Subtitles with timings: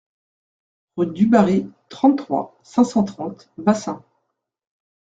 [0.97, 4.03] Rue Dubarry, trente-trois, cinq cent trente Bassens